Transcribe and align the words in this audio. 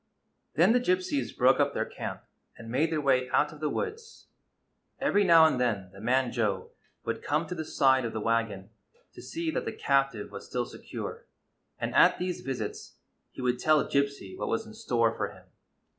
Then 0.55 0.73
the 0.73 0.79
Gypsies 0.79 1.37
broke 1.37 1.59
up 1.59 1.75
their 1.75 1.85
camp, 1.85 2.23
and 2.57 2.71
made 2.71 2.91
their 2.91 2.99
way 2.99 3.29
out 3.29 3.53
of 3.53 3.59
the 3.59 3.69
woods. 3.69 4.29
Every 4.99 5.23
now 5.23 5.45
and 5.45 5.61
then 5.61 5.91
the 5.93 6.01
man 6.01 6.31
Joe 6.31 6.71
would 7.05 7.21
come 7.21 7.45
to 7.45 7.53
the 7.53 7.63
side 7.63 8.03
of 8.03 8.11
the 8.11 8.19
wagon 8.19 8.71
to 9.13 9.21
see 9.21 9.51
that 9.51 9.65
the 9.65 9.71
captive 9.71 10.31
was 10.31 10.47
still 10.47 10.65
secure, 10.65 11.27
and 11.77 11.93
at 11.93 12.17
these 12.17 12.41
visits 12.41 12.95
he 13.29 13.43
would 13.43 13.59
tell 13.59 13.85
Gypsy 13.87 14.35
what 14.35 14.47
was 14.47 14.65
in 14.65 14.73
store 14.73 15.13
for 15.15 15.33
him. 15.33 15.43